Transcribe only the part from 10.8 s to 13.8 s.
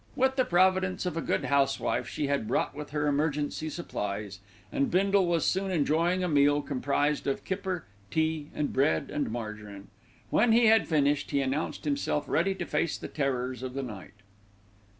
finished, he announced himself ready to face the terrors of